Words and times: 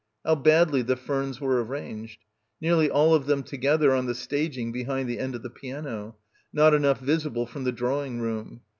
How 0.25 0.33
badly 0.33 0.81
the 0.81 0.95
ferns 0.95 1.39
were 1.39 1.63
arranged. 1.63 2.25
Nearly 2.59 2.89
all 2.89 3.13
of 3.13 3.27
them 3.27 3.43
to 3.43 3.55
gether 3.55 3.93
on 3.93 4.07
the 4.07 4.15
staging 4.15 4.71
behind 4.71 5.07
the 5.07 5.19
end 5.19 5.35
of 5.35 5.43
the 5.43 5.51
piano; 5.51 6.15
not 6.51 6.73
enough 6.73 6.99
visible 6.99 7.45
from 7.45 7.65
the 7.65 7.71
drawing 7.71 8.19
room. 8.19 8.61